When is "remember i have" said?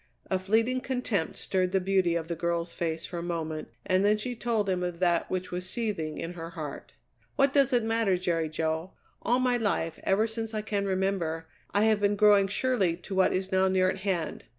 10.87-11.99